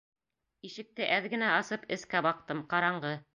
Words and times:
Ишекте 0.69 1.05
әҙ 1.17 1.27
генә 1.33 1.51
асып 1.59 1.85
эскә 1.97 2.23
баҡтым, 2.29 2.65
ҡараңғы. 2.73 3.15